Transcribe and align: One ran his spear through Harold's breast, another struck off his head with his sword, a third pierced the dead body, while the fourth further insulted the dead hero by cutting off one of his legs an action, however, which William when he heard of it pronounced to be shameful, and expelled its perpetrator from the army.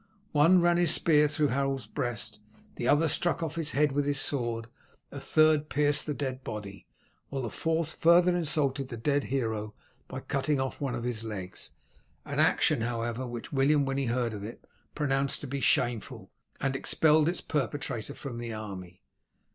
One 0.31 0.61
ran 0.61 0.77
his 0.77 0.89
spear 0.91 1.27
through 1.27 1.49
Harold's 1.49 1.85
breast, 1.85 2.39
another 2.75 3.07
struck 3.07 3.43
off 3.43 3.53
his 3.53 3.73
head 3.73 3.91
with 3.91 4.07
his 4.07 4.19
sword, 4.19 4.65
a 5.11 5.19
third 5.19 5.69
pierced 5.69 6.07
the 6.07 6.15
dead 6.15 6.43
body, 6.43 6.87
while 7.29 7.43
the 7.43 7.51
fourth 7.51 7.93
further 7.93 8.35
insulted 8.35 8.87
the 8.87 8.97
dead 8.97 9.25
hero 9.25 9.75
by 10.07 10.21
cutting 10.21 10.59
off 10.59 10.81
one 10.81 10.95
of 10.95 11.03
his 11.03 11.23
legs 11.23 11.73
an 12.25 12.39
action, 12.39 12.81
however, 12.81 13.27
which 13.27 13.53
William 13.53 13.85
when 13.85 13.99
he 13.99 14.05
heard 14.07 14.33
of 14.33 14.43
it 14.43 14.65
pronounced 14.95 15.39
to 15.41 15.45
be 15.47 15.59
shameful, 15.61 16.31
and 16.59 16.75
expelled 16.75 17.29
its 17.29 17.41
perpetrator 17.41 18.15
from 18.15 18.39
the 18.39 18.51
army. 18.51 19.03